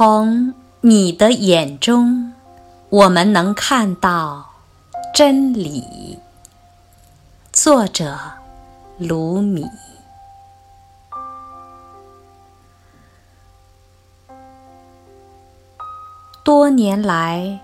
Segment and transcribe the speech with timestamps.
[0.00, 2.32] 从你的眼中，
[2.88, 4.46] 我们能看到
[5.12, 6.20] 真理。
[7.52, 8.16] 作者：
[8.96, 9.66] 卢米。
[16.44, 17.58] 多年来，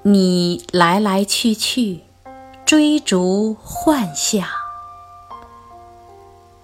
[0.00, 2.04] 你来来去去，
[2.64, 4.46] 追逐幻象；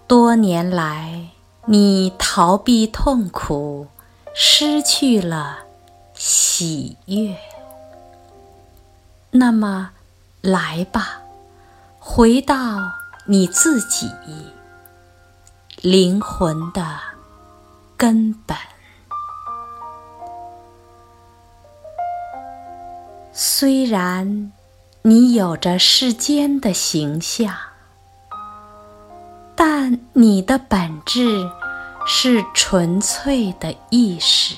[0.06, 1.26] 多年来，
[1.66, 3.88] 你逃避痛苦。
[4.34, 5.58] 失去了
[6.14, 7.36] 喜悦，
[9.30, 9.90] 那么
[10.40, 11.20] 来吧，
[11.98, 12.56] 回到
[13.26, 14.10] 你自己
[15.80, 16.98] 灵魂的
[17.96, 18.56] 根本。
[23.32, 24.52] 虽然
[25.02, 27.54] 你有着世间的形象，
[29.54, 31.50] 但你的本质。
[32.04, 34.56] 是纯粹的意识，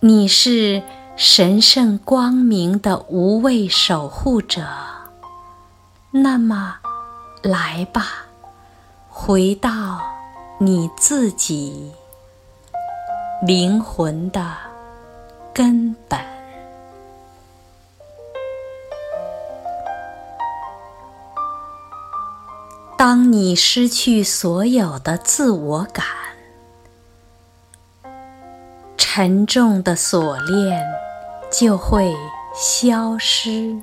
[0.00, 0.82] 你是
[1.16, 4.64] 神圣光明的无畏守护者。
[6.10, 6.76] 那么，
[7.42, 8.26] 来吧，
[9.08, 10.00] 回到
[10.58, 11.92] 你自己
[13.42, 14.54] 灵魂的
[15.52, 15.87] 根
[23.30, 26.06] 你失去所有的自我感，
[28.96, 30.82] 沉重的锁链
[31.50, 32.16] 就会
[32.54, 33.76] 消失。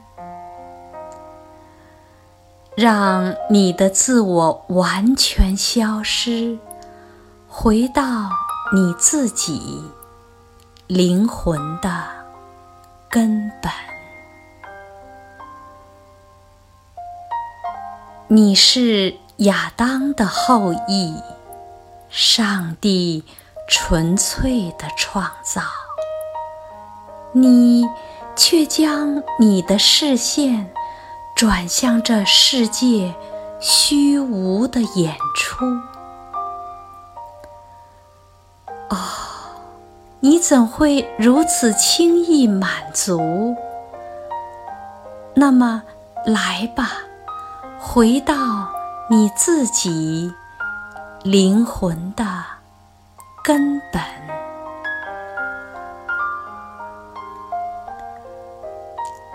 [2.76, 6.58] 让你的自我完全消失，
[7.48, 8.04] 回到
[8.74, 9.84] 你自己
[10.88, 12.04] 灵魂的
[13.08, 13.72] 根本。
[18.28, 21.14] 你是亚当的后裔，
[22.10, 23.24] 上帝
[23.68, 25.62] 纯粹的创造，
[27.34, 27.86] 你
[28.36, 30.72] 却将你的视线
[31.36, 33.14] 转向这世界
[33.60, 35.66] 虚无的演出。
[38.90, 38.98] 哦，
[40.22, 43.56] 你怎会如此轻易满足？
[45.34, 45.84] 那么，
[46.26, 46.94] 来吧。
[47.78, 48.36] 回到
[49.08, 50.34] 你自己
[51.22, 52.26] 灵魂的
[53.44, 54.02] 根本。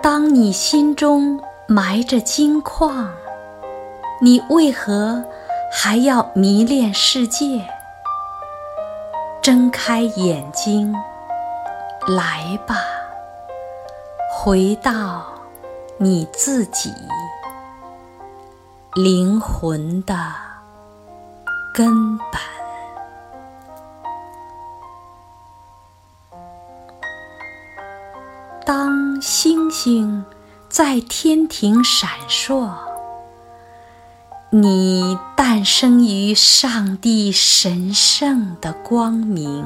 [0.03, 3.08] 当你心中埋着金矿，
[4.20, 5.25] 你为何
[5.72, 7.64] 还要迷恋世界？
[9.41, 10.92] 睁开眼睛，
[12.08, 12.75] 来吧，
[14.32, 15.22] 回到
[15.97, 16.92] 你自己。
[18.97, 20.17] 灵魂的
[21.73, 22.27] 根本。
[28.67, 30.25] 当星星
[30.69, 32.71] 在天庭闪烁，
[34.50, 39.65] 你诞生于上帝神圣的光明。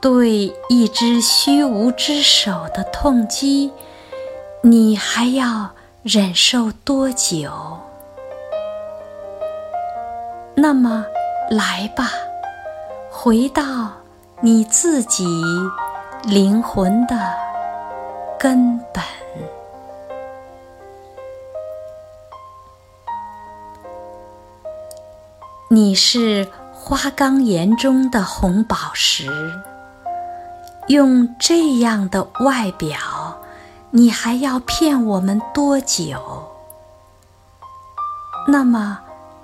[0.00, 3.70] 对一只虚无之手的痛击，
[4.64, 5.70] 你还要？
[6.02, 7.48] 忍受多久？
[10.56, 11.06] 那么，
[11.48, 12.10] 来吧，
[13.08, 13.62] 回到
[14.40, 15.24] 你自己
[16.24, 17.14] 灵魂的
[18.36, 19.00] 根本。
[25.68, 29.30] 你是花岗岩中的红宝石，
[30.88, 32.98] 用这样的外表。
[33.94, 36.16] 你还要骗我们多久？
[38.48, 38.98] 那么，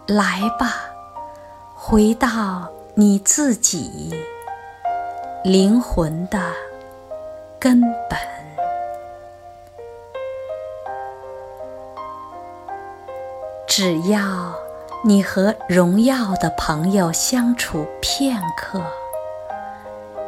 [0.07, 0.87] 来吧，
[1.75, 4.11] 回到你自己
[5.45, 6.41] 灵魂的
[7.61, 8.19] 根本。
[13.67, 14.55] 只要
[15.05, 18.81] 你和荣耀的朋友相处片刻，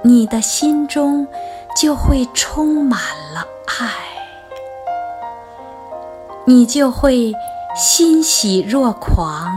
[0.03, 1.27] 你的心中
[1.75, 3.01] 就会充满
[3.33, 4.10] 了爱。
[6.51, 7.33] 你就会
[7.77, 9.49] 欣喜若狂，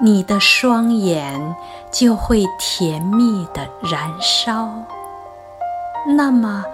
[0.00, 1.54] 你的双眼
[1.92, 4.68] 就会甜蜜的燃烧。
[6.04, 6.64] 那么，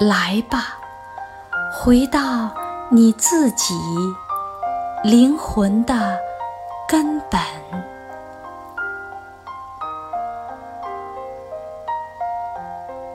[0.00, 0.78] 来吧，
[1.72, 2.50] 回到
[2.90, 3.72] 你自己
[5.04, 6.18] 灵魂的
[6.88, 7.40] 根本。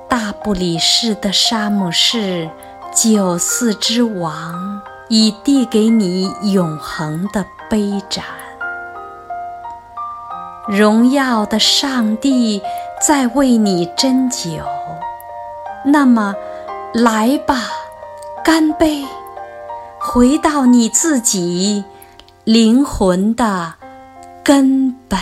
[0.07, 2.49] 大不里士的沙姆士，
[2.95, 4.68] 九四之王。
[5.09, 8.23] 已递给你永恒的杯盏，
[10.67, 12.61] 荣耀的上帝
[13.01, 14.63] 在为你斟酒。
[15.83, 16.35] 那么，
[16.93, 17.55] 来吧，
[18.43, 19.03] 干杯，
[19.99, 21.83] 回到你自己
[22.43, 23.73] 灵魂的
[24.43, 25.19] 根本。